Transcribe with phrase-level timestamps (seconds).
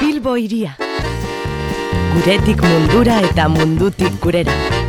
[0.00, 0.72] Bilbo iria.
[2.14, 4.79] Guretik mundura eta mundutik gurera.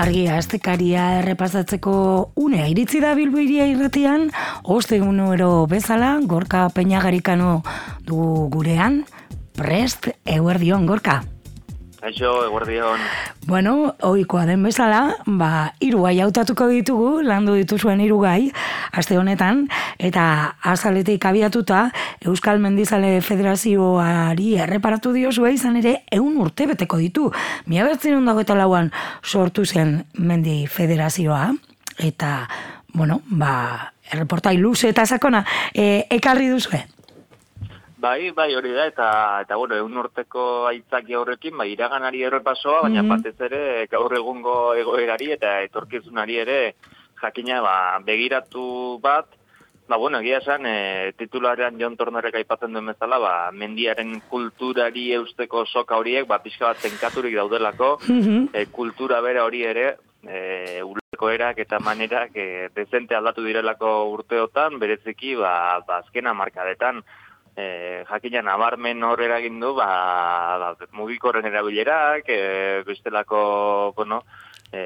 [0.00, 1.92] Argia astekaria errepasatzeko
[2.40, 4.30] unea iritzi da bilboiria irratian,
[4.64, 7.50] oste unero bezala, gorka peinagarikano
[8.08, 9.02] du gurean,
[9.60, 11.20] prest, eguerdion, gorka.
[12.00, 13.00] Aixo, eguerdion.
[13.44, 18.48] Bueno, oikoa den bezala, ba, irugai hautatuko ditugu, landu dituzuen irugai,
[18.96, 19.66] aste honetan,
[20.00, 20.24] eta
[20.64, 21.90] azaletik abiatuta,
[22.24, 27.28] Euskal Mendizale Federazioari erreparatu diozue izan ere, eun urte beteko ditu.
[27.68, 28.88] Mia bertzen dago eta lauan
[29.20, 31.50] sortu zen Mendi Federazioa,
[31.98, 32.48] eta,
[32.94, 36.80] bueno, ba, erreportai luze eta sakona, e, ekarri duzue.
[38.00, 39.06] Bai, bai, hori da, eta,
[39.44, 43.10] eta bueno, egun urteko aitzaki horrekin, bai, iraganari errepasoa, baina Mhm.
[43.10, 46.74] batez ere gaur egungo egoerari eta etorkizunari ere
[47.20, 49.26] jakina ba, begiratu bat,
[49.88, 55.66] ba, bueno, egia esan, e, titularean Jon Tornorek aipatzen duen bezala, ba, mendiaren kulturari eusteko
[55.66, 58.48] soka horiek, ba, pixka bat tenkaturik daudelako, Mhm.
[58.54, 64.78] e, kultura bera hori ere, e, uleko erak eta manerak e, dezente aldatu direlako urteotan,
[64.78, 67.02] bereziki, ba, ba azkena markadetan,
[67.56, 69.90] e, jakina nabarmen hor eragin du, ba,
[70.58, 74.22] ba, mugikorren erabilerak, e, bestelako, bueno,
[74.72, 74.82] e,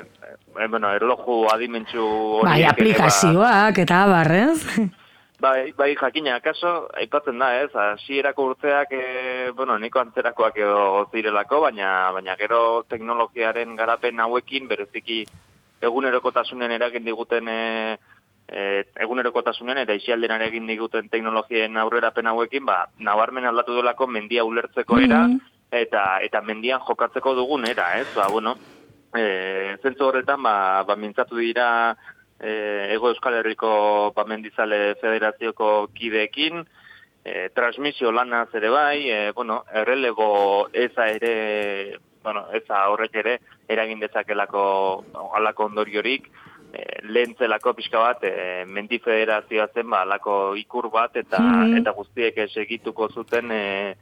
[0.00, 2.06] e, bueno, erloju adimentsu
[2.40, 4.90] horiek Bai, ba, aplikazioak eta barrez.
[5.40, 11.62] Bai, bai, jakina, akaso, aipatzen da, ez, hasierako urteak, e, bueno, niko antzerakoak edo zirelako,
[11.64, 15.22] baina, baina gero teknologiaren garapen hauekin, bereziki
[15.80, 17.96] egunerokotasunen eragin diguten, e,
[18.50, 24.98] e, egunerokotasunen eta isialdenan egin diguten teknologien aurrerapen hauekin, ba, nabarmen aldatu delako mendia ulertzeko
[24.98, 25.40] era, Mhm.
[25.70, 28.56] eta, eta mendian jokatzeko dugun era, ez, ba, bueno,
[29.14, 31.96] e, zentzu horretan, ba, ba mintzatu dira,
[32.40, 36.66] e, Ego Euskal Herriko Pamendizale Federazioko kideekin,
[37.24, 44.00] e, transmisio lanaz ere bai, e, bueno, errelego eza ere, bueno, eza horrek ere, eragin
[44.00, 45.04] dezakelako
[45.36, 46.30] alako ondoriorik,
[46.72, 51.76] e, lehentzelako pixka bat, e, mendi federazioa zen, ba, alako ikur bat, eta, Mhm.
[51.78, 53.94] eta guztiek segituko zuten, e,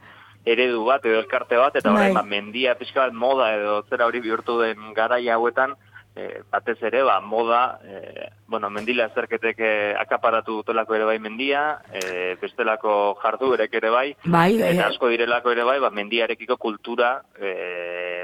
[0.45, 1.99] eredu bat edo elkarte bat, eta Bai.
[1.99, 5.75] orain ba, mendia pixka bat moda edo zera hori bihurtu den garaia hauetan,
[6.17, 11.81] e, batez ere, ba, moda, e, bueno, mendila azerketek e, akaparatu dutelako ere bai mendia,
[11.93, 17.53] e, bestelako jarduerek ere bai, Bai, eta asko direlako ere bai, ba, mendiarekiko kultura, e,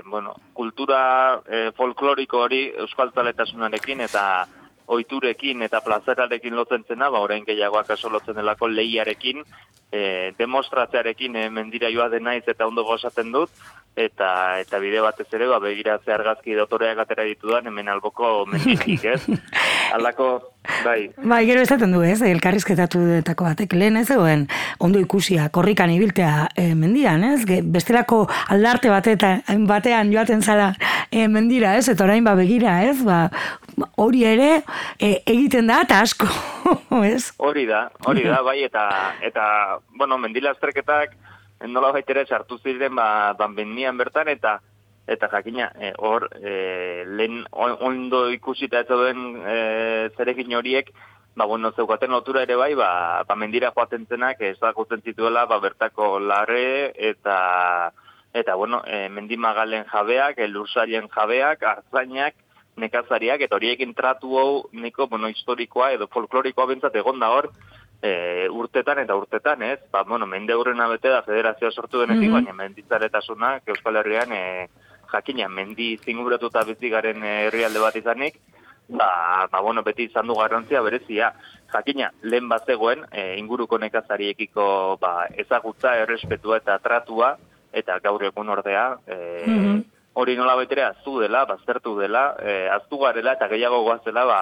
[0.05, 4.25] bueno, kultura e, folkloriko hori euskaltaletasunarekin eta
[4.87, 9.43] oiturekin eta plazerarekin lotzen zena, ba, orain gehiago akaso lotzen delako lehiarekin,
[9.93, 13.51] e, demostratzearekin e, mendira joa denaiz eta ondo gozaten dut,
[13.97, 19.23] eta eta bide batez ere, ba, begiratze argazki dotoreak atera ditudan, hemen alboko menditik, ez?
[19.97, 20.54] Aldako,
[20.85, 24.47] bai, Bai, gero esaten du, ez, elkarrizketatu detako batek lehen ez zegoen
[24.83, 29.37] ondo ikusia, korrikan ibiltea e, mendian, ez, Ge, bestelako aldarte bateta,
[29.69, 30.73] batean joaten zara
[31.11, 33.29] e, mendira, ez, eta orain ba begira, ez, ba,
[34.01, 34.51] hori ere
[34.99, 36.29] e, egiten da, eta asko,
[37.05, 37.31] ez?
[37.39, 38.89] Hori da, hori da, bai, eta,
[39.25, 39.47] eta
[39.99, 41.15] bueno, mendila azterketak
[41.71, 44.59] nola baitere sartu ziren, ba, ba mendian bertan, eta
[45.07, 50.91] eta jakina, e, hor, e, lehen on- ondo ikusita ez duen e, zerekin horiek,
[51.37, 56.19] ba, bueno, zeukaten lotura ere bai, ba, ba mendira joaten zenak ezagutzen zituela, ba, bertako
[56.21, 57.93] larre, eta,
[58.33, 62.35] eta bueno, e, mendimagalen jabeak, elursarien jabeak, artzainak,
[62.77, 67.51] nekazariak, eta horiekin tratu hau, niko, bueno, historikoa edo folklorikoa bentsat egon da hor,
[68.03, 69.79] e, urtetan eta urtetan, ez?
[69.93, 72.33] Ba, bueno, mende hurrena bete da federazioa sortu denetik, Mhm.
[72.35, 74.69] baina menditzaretasuna, Euskal Herrian, e,
[75.15, 78.41] jakina, mendi zinguratuta bizi garen e, herrialde bat izanik,
[78.89, 81.33] ba, ba, bueno, beti izan du garrantzia berezia.
[81.73, 87.35] Jakina, lehen bat zegoen, e, inguruko nekazariekiko ba, ezagutza, errespetua eta tratua,
[87.75, 89.17] eta gaur egun ordea, e,
[89.47, 89.83] Mhm.
[90.15, 94.39] hori nola betere aztu dela, baztertu dela, e, aztu garela eta gehiago goazela, ba,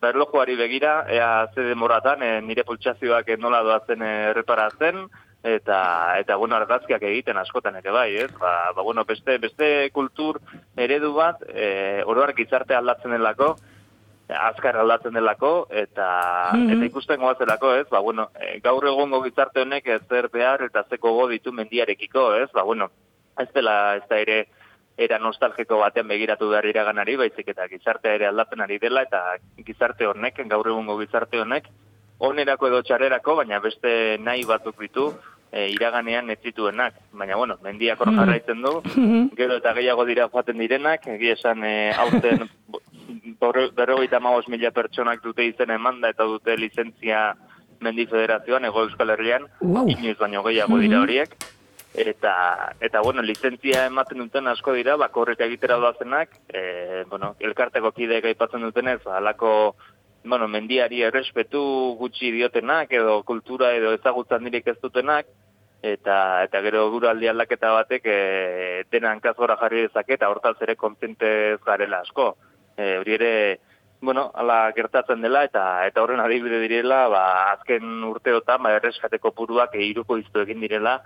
[0.00, 5.06] berlojuari begira, ea ze demoratan, e, nire pultsazioak nola doazen erreparatzen,
[5.42, 8.30] eta, eta bueno, argazkiak egiten askotan ere bai, ez?
[8.38, 10.40] Ba, ba bueno, beste, beste kultur
[10.76, 13.56] eredu bat, e, oroar gizarte aldatzen delako,
[14.30, 16.70] azkar aldatzen delako, eta, Mhm.
[16.70, 17.88] eta ikusten goazelako, ez?
[17.88, 22.50] Ba, bueno, e, gaur egongo gizarte honek zer behar eta ze gogo ditu mendiarekiko, ez?
[22.52, 22.90] Ba, bueno,
[23.38, 24.46] ez dela, ez da ere,
[24.96, 30.06] era nostalgiko batean begiratu behar iraganari, baizik eta gizartea ere aldatzen ari dela, eta gizarte
[30.06, 31.68] honek, gaur egungo gizarte honek,
[32.20, 35.08] onerako edo txarrerako, baina beste nahi batzuk ditu,
[35.52, 36.94] e, iraganean ez zituenak.
[37.12, 38.74] Baina, bueno, mendiak hor jarraitzen du,
[39.36, 42.46] gero eta gehiago dira joaten direnak, egia esan e, aurten
[43.40, 47.30] berrogeita maoz mila pertsonak dute izen emanda eta dute lizentzia
[47.80, 49.88] mendi federazioan, ego euskal herrian, Wow.
[49.88, 51.32] inoiz baino gehiago dira horiek.
[51.90, 52.32] Eta,
[52.78, 58.62] eta bueno, lizentzia ematen duten asko dira, bakorrek egitera doazenak, e, bueno, elkarteko kideek aipatzen
[58.62, 59.74] dutenez, halako
[60.24, 61.60] bueno, mendiari errespetu
[61.98, 65.26] gutxi diotenak, edo kultura edo ezagutzan direk ez dutenak,
[65.82, 68.18] eta eta gero guraldi aldaketa batek e,
[68.92, 72.34] dena hankazgora jarri dezake eta hortaz ere kontzente ez garela asko.
[72.76, 73.32] E, hori ere,
[74.00, 77.24] bueno, ala gertatzen dela eta eta horren adibide direla, ba,
[77.54, 81.00] azken urteotan ba, erreskateko puruak e, iruko iztu egin direla,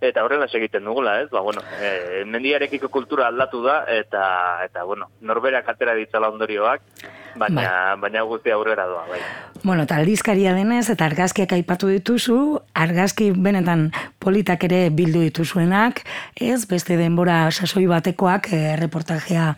[0.00, 1.26] Eta horrela egiten dugula, ez?
[1.28, 4.22] Ba, bueno, e, mendiarekiko kultura aldatu da, eta,
[4.64, 6.86] eta bueno, norberak atera ditzala ondorioak,
[7.38, 9.20] baina, baina guzti aurrera doa, bai.
[9.62, 12.36] Bueno, eta aldizkaria denez, eta argazkiak aipatu dituzu,
[12.74, 13.90] argazki benetan
[14.22, 16.00] politak ere bildu dituzuenak,
[16.40, 19.50] ez, beste denbora sasoi batekoak eh, reportajea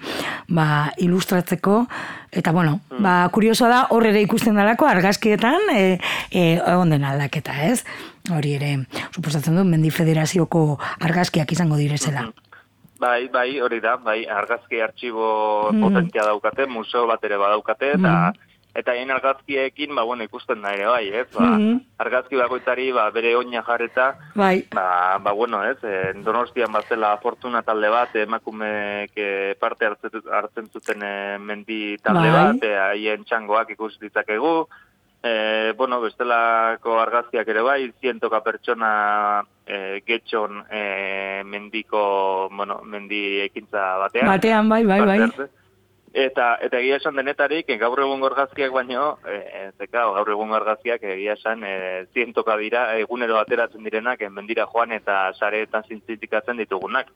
[0.48, 0.66] ba,
[0.98, 1.84] ilustratzeko,
[2.32, 5.84] eta bueno, ba, kuriosoa da, hor ere ikusten dalako argazkietan, e,
[6.30, 7.84] e, egon den aldaketa, ez?
[8.30, 8.76] Hori ere,
[9.10, 12.28] suposatzen du, Mendi Federazioko argazkiak izango direzela.
[13.02, 15.26] Bai, bai, hori da, bai, argazki artxibo
[15.75, 18.14] potentzia daukate, museo bat ere badaukate, eta
[18.78, 21.49] eta hain argazkiekin, ba, bueno, ikusten da ere, bai, ez, ba,
[22.00, 24.06] argazki bakoitzari, ba, bere oina jarreta,
[24.38, 29.28] Bai, ba, ba, bueno, ez, e, donostian bazela fortuna talde bat, emakumeek e,
[29.60, 32.38] parte hartzen, zuten e, mendi talde Bai.
[32.38, 34.55] bat, e, haien txangoak ikus ditzakegu,
[35.22, 38.92] e, bueno, bestelako argazkiak ere bai, zientoka pertsona
[39.66, 44.26] e, getxon e, mendiko, bueno, mendi ekintza batean.
[44.26, 45.50] batean, bai, bai, bai.
[46.12, 51.38] Eta eta egia esan denetarik gaur egun argazkiak baino, eh zeka, gaur egun argazkiak egia
[51.38, 57.08] esan eh zientoka dira egunero ateratzen direnak mendira joan eta sareetan zintzitikatzen ditugunak.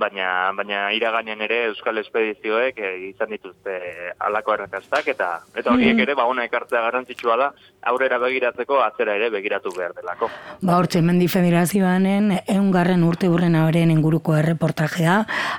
[0.00, 3.76] Baina baina iraganean ere euskal espedizioek eh, izan dituzte
[4.18, 7.50] halako arrakastak eta eta horiek ere ba ona ekartzea garrantzitsua da
[7.92, 10.28] aurrera begiratzeko atzera ere begiratu behar delako.
[10.60, 15.16] Ba, hortxe, Mendi Federazioanen eungarren urte hurrenaren inguruko erreportajea,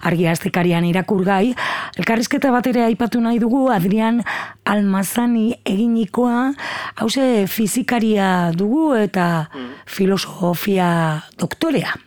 [0.09, 1.55] argi astekarian irakurgai.
[2.01, 4.21] Elkarrizketa bat ere aipatu nahi dugu, Adrian
[4.65, 6.51] Almazani eginikoa,
[7.01, 9.27] hause fizikaria dugu eta
[9.89, 10.91] filosofia
[11.41, 11.97] doktorea.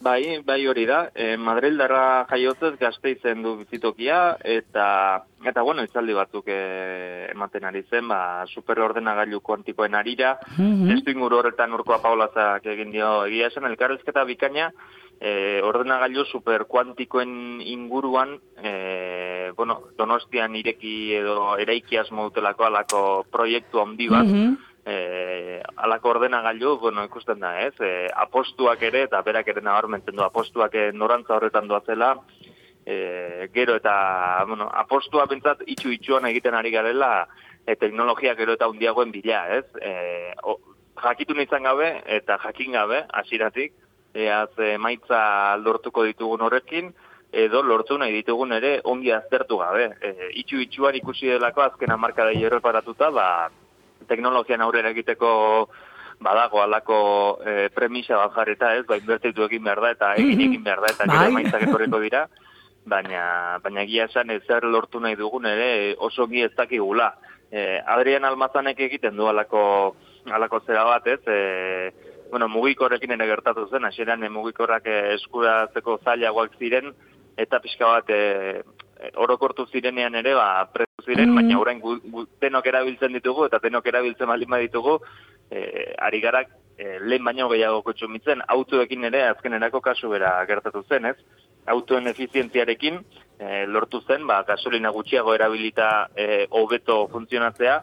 [0.00, 1.10] Bai, bai hori da.
[1.12, 8.06] E, Madrildarra jaiotzez gazteizen du bizitokia eta eta bueno, itzaldi batzuk e, ematen ari zen,
[8.08, 10.36] ba superordenagailu kuantikoen arira.
[10.56, 10.86] Mhm.
[10.92, 14.70] Testu inguru horretan urkoa Paulazak egin dio egia esan elkarrizketa bikaina
[15.20, 23.02] e, ordenagailu superkuantikoen inguruan e, bueno, Donostian ireki edo eraiki asmo dutelako alako
[23.32, 24.56] proiektu handi bat Mhm.
[24.88, 27.74] Eh, alako ordenagailu, bueno, ikusten da, ez?
[27.84, 32.14] Eh, apostuak ere, eta berak ere nabarmentzen du, apostuak eh, norantza horretan doazela,
[32.86, 37.28] eh, gero eta, bueno, apostua bentsat itxu itxuan egiten ari garela,
[37.66, 39.66] e, teknologia gero eta hundiagoen bila, ez?
[39.82, 40.56] Eh, o,
[41.02, 43.76] jakitu izan gabe, eta jakin gabe, hasiratik,
[44.14, 45.20] eaz emaitza
[45.60, 46.94] lortuko ditugun horrekin,
[47.30, 49.90] edo lortu nahi ditugun ere ongi aztertu gabe.
[50.00, 53.28] E, itxu itxuan ikusi delako azken hamarkadei erreparatuta, ba,
[54.08, 55.30] teknologian aurrera egiteko
[56.20, 56.98] badago alako
[57.46, 60.92] e, premisa bat jarreta, ez, ba, inbertitu egin behar da, eta egin egin behar da,
[60.94, 61.16] eta Bai.
[61.16, 62.24] gero emaitzak etorriko dira,
[62.88, 63.22] baina,
[63.62, 67.12] baina egia esan ezer lortu nahi dugun ere oso ongi ez dakigula.
[67.50, 69.62] E, Adrian Almazanek egiten du alako,
[70.26, 76.92] alako zera bat, ez, e, bueno, mugikorrekin ere gertatu zen, hasieran mugikorrak eskuratzeko zailagoak ziren,
[77.38, 78.20] eta pixka bat e,
[79.14, 80.66] orokortu zirenean ere, ba,
[81.08, 81.40] ziren, Mhm.
[81.40, 84.98] baina orain gu, gu, denok erabiltzen ditugu, eta denok erabiltzen baldin baditugu,
[85.50, 86.48] e, ari garak
[86.78, 91.16] e, lehen baino gehiago kotsumitzen, autoekin ere azkenerako kasu bera gertatu zen, ez?
[91.66, 93.00] Autoen efizientziarekin
[93.40, 97.82] e, lortu zen, ba, gasolina gutxiago erabilita e, hobeto funtzionatzea,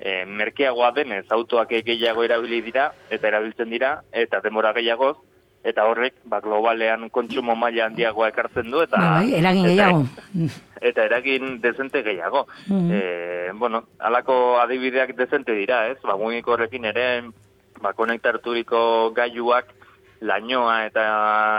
[0.00, 5.16] e, merkeagoa denez autoak gehiago erabili dira, eta erabiltzen dira, eta demora gehiagoz,
[5.64, 8.96] eta horrek ba, globalean kontsumo maila handiagoa ekartzen du, eta...
[8.96, 10.04] Bai, bai, eragin eta- gehiago.
[10.90, 12.46] eta eragin dezente gehiago.
[12.68, 12.90] Mhm.
[12.92, 15.98] e, bueno, alako adibideak dezente dira, ez?
[16.02, 17.24] Ba, horrekin ere,
[17.82, 19.72] ba, konektarturiko gailuak,
[20.20, 21.02] lainoa eta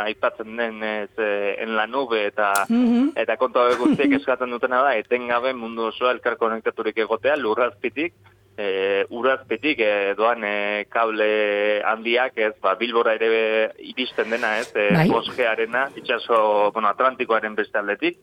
[0.08, 3.12] aipatzen den ez, eh, en la nube eta Mhm.
[3.16, 8.14] eta kontu guztiek eskatzen dutena da etengabe mundu osoa elkar konektaturik egotea lurrazpitik
[8.58, 11.30] e, urazpitik e, doan e, kable
[11.86, 15.08] handiak ez ba Bilbora ere iristen dena ez e, Bai.
[15.10, 18.20] bosgearena itsaso bueno Atlantikoaren beste aldetik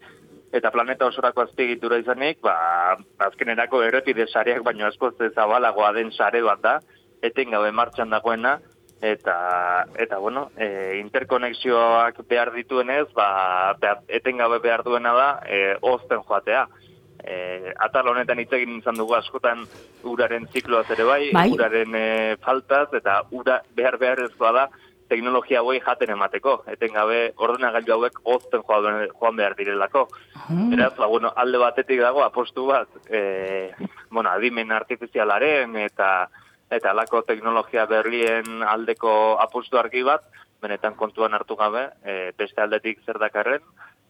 [0.55, 2.95] eta planeta osorako azpiegitura izanik, ba,
[3.27, 6.75] azkenerako errepide sareak baino askoz zabalagoa den sare bat da,
[7.27, 8.61] etengabe martxan dagoena,
[9.03, 9.35] eta,
[9.99, 13.75] eta bueno, e, interkonexioak behar dituenez, ba,
[14.07, 16.69] etengabe behar duena da, e, ozten joatea.
[17.25, 19.65] E, atal honetan hitz egin izan dugu askotan
[20.05, 21.49] uraren zikloaz ere bai, Bai.
[21.53, 24.67] uraren e, faltaz, eta ura behar beharrezkoa da,
[25.09, 26.59] teknologia hauei jaten emateko.
[26.73, 30.07] Etengabe ordenagailu hauek ozten joan, behar direlako.
[30.49, 33.73] Beraz, ba, bueno, alde batetik dago apostu bat, e,
[34.11, 36.29] bueno, adimen artifizialaren eta
[36.75, 40.25] eta alako teknologia berrien aldeko apostu argi bat,
[40.65, 43.63] benetan kontuan hartu gabe, e, beste aldetik zer dakarren,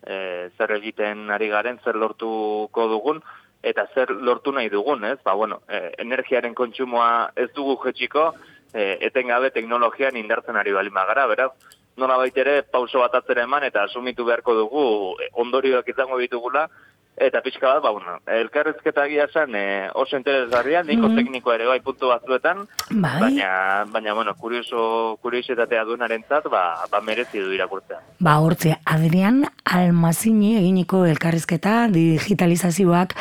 [0.07, 3.23] e, zer egiten ari garen, zer lortuko dugun,
[3.63, 5.19] eta zer lortu nahi dugun, ez?
[5.25, 8.33] Ba, bueno, e, energiaren kontsumoa ez dugu jetxiko,
[8.73, 11.53] e, etengabe teknologian indartzen ari bali magara, beraz,
[11.97, 14.85] nola ere pauso bat atzera eman eta asumitu beharko dugu
[15.23, 16.69] e, ondorioak izango ditugula,
[17.17, 21.17] eta pixka bat, ba, bueno, elkarrezketa egia esan e, oso interesgarria, niko Mhm.
[21.17, 23.21] teknikoa ere bai puntu batzuetan, Bai.
[23.21, 28.01] baina, baina, bueno, kurioso, kuriositatea duenarentzat, ba, ba merezi du irakurtzea.
[28.19, 33.15] Ba, hortze, Adrian Almazini eginiko elkarrizketa digitalizazioak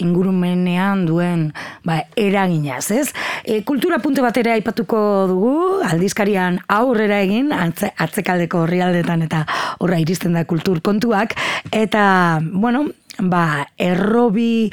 [0.00, 1.52] ingurumenean duen
[1.84, 3.12] ba, eraginaz, ez?
[3.44, 5.54] E, kultura punte batera aipatuko dugu,
[5.86, 9.44] aldizkarian aurrera egin, atze, atzekaldeko horrialdetan eta
[9.80, 11.34] horra iristen da kultur kontuak,
[11.72, 12.86] eta, bueno,
[13.22, 14.70] ba, errobi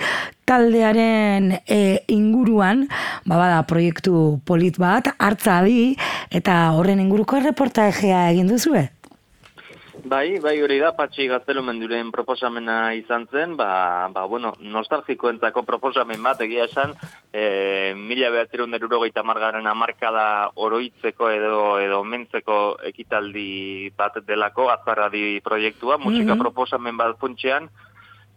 [0.47, 2.87] taldearen e, inguruan,
[3.25, 5.95] ba, bada proiektu polit bat, hartza adi,
[6.31, 8.87] eta horren inguruko erreportajea egin duzue?
[10.07, 16.21] Bai, bai hori da, patxi gaztelu menduren proposamena izan zen, ba, ba bueno, nostalgikoentzako proposamen
[16.23, 16.93] bat egia esan,
[17.33, 25.97] e, mila behatzerun derurogeita margaren amarkada oroitzeko edo edo mentzeko ekitaldi bat delako, azparradi proiektua,
[25.97, 26.39] musika Mhm.
[26.45, 27.67] proposamen bat funtxean,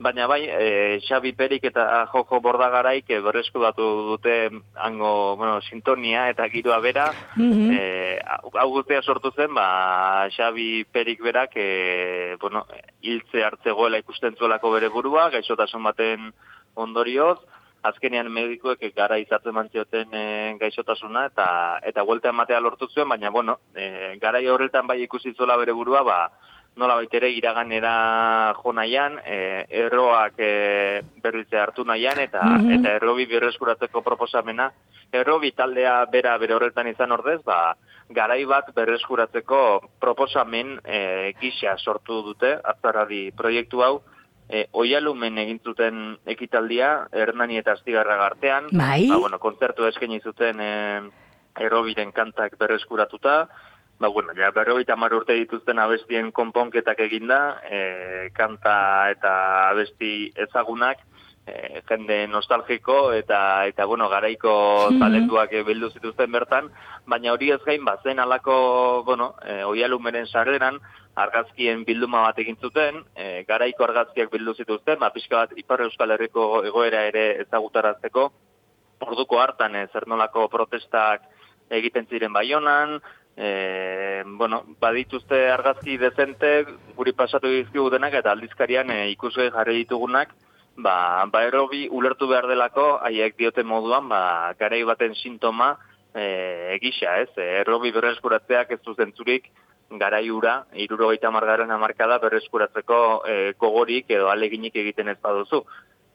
[0.00, 4.37] Baina bai, e, Xabi Perik eta Jojo Bordagaraik e, berreskudatu dute
[4.80, 7.11] hango, bueno, sintonia eta giroa bera.
[7.37, 7.69] Mhm.
[7.76, 7.83] E,
[8.25, 12.64] hau guztia sortu zen, ba, Xabi Perik berak, e, bueno,
[13.02, 16.33] hiltze hartzegoela ikusten zuelako bere burua, gaixotasun baten
[16.80, 17.37] ondorioz,
[17.83, 20.25] azkenean medikuek gara izatzen mantzioten e,
[20.61, 21.47] gaixotasuna eta
[21.92, 26.02] eta vuelta ematea lortu zuen, baina bueno, e, garai horretan bai ikusi zuela bere burua,
[26.09, 26.19] ba,
[26.76, 32.72] nola baitere iraganera jo nahian, e, erroak e, berritze hartu nahian, eta, Mhm.
[32.78, 34.70] eta errobi berreskuratzeko proposamena,
[35.12, 37.74] errobi taldea bera bere horretan izan ordez, ba,
[38.08, 44.02] garai bat berreskuratzeko proposamen e, gisa sortu dute, azaradi proiektu hau,
[44.48, 49.08] e, oialumen egin zuten ekitaldia, Hernani eta Astigarra gartean, Bai.
[49.08, 51.00] ba, bueno, kontzertu eskaini zuten e,
[51.60, 53.48] errobiren kantak berreskuratuta,
[54.00, 59.33] ba, bueno, ja, berrogeita hamar urte dituzten abestien konponketak eginda, e, kanta eta
[59.69, 61.04] abesti ezagunak,
[61.47, 64.99] e, jende nostalgiko eta eta bueno, garaiko Mhm.
[65.00, 66.71] talentuak eh, bildu zituzten bertan,
[67.07, 70.80] baina hori ez gain bazen alako, bueno, e, oialumeren sarreran
[71.14, 76.11] argazkien bilduma bat egin zuten, e, garaiko argazkiak bildu zituzten, ba pixka bat Ipar Euskal
[76.11, 78.33] Herriko egoera ere ezagutarazteko,
[79.00, 81.23] orduko hartan e, zer nolako protestak
[81.71, 83.00] egiten ziren baionan,
[83.37, 86.64] e, bueno, badituzte argazki dezente
[86.96, 90.34] guri pasatu dizkigu denak eta aldizkarian e, ikusgai jarri ditugunak,
[90.76, 95.76] ba, ba erobi ulertu behar delako, haiek diote moduan, ba, garai baten sintoma
[96.14, 97.30] e, egisa, ez?
[97.37, 99.50] E, errobi berreskuratzeak ez du zentzurik
[99.90, 105.64] garai ura, irurogeita margaren amarkada berreskuratzeko e, gogorik edo aleginik egiten ez baduzu.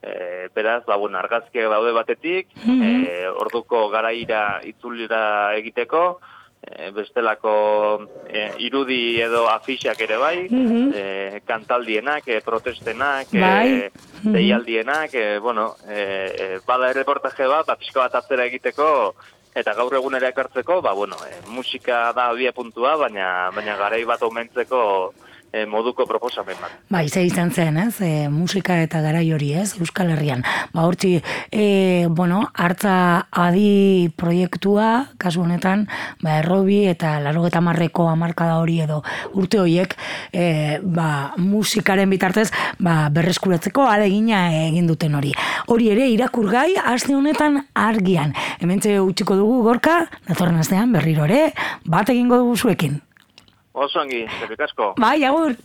[0.05, 3.03] E, beraz, ba, bueno, argazkiak daude batetik, Mhm.
[3.03, 6.19] e, orduko garaira itzulira egiteko,
[6.65, 10.91] e, bestelako e, irudi edo afixak ere bai, Mhm.
[10.95, 13.69] e, kantaldienak, e, protestenak, Bai.
[13.73, 13.91] e,
[14.23, 19.13] deialdienak, e, bueno, e, bada erreportaje bat, ba, pixko bat atzera egiteko,
[19.55, 24.21] eta gaur egunera ekartzeko, ba, bueno, e, musika da abia puntua, baina, baina garai bat
[24.23, 25.13] omentzeko
[25.55, 26.73] e, moduko proposamen bat.
[26.91, 27.95] Bai, ze izan zen, ez?
[28.03, 29.75] E, musika eta garai hori, ez?
[29.79, 30.43] Euskal Herrian.
[30.73, 31.21] Ba, hortzi,
[31.51, 32.95] e, bueno, hartza
[33.31, 34.89] adi proiektua,
[35.21, 35.87] kasu honetan,
[36.23, 39.01] ba, errobi eta laro eta marreko amarkada hori edo
[39.33, 39.95] urte horiek,
[40.33, 41.09] e, ba,
[41.39, 45.33] musikaren bitartez, ba, berreskuratzeko alegina egin duten hori.
[45.71, 48.35] Hori ere, irakurgai, aste honetan argian.
[48.59, 51.51] Hementxe utziko dugu gorka, datorren astean berriro ere,
[51.87, 52.99] bat egingo dugu zuekin.
[53.75, 54.93] Oso ongi, zerrik asko.
[55.03, 55.55] Bai, agur!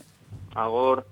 [0.55, 1.03] Agur.